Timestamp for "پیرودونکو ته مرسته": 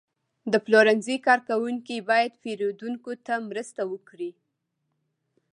2.43-3.81